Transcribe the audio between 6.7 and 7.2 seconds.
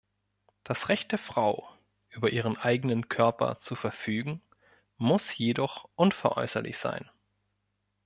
sein.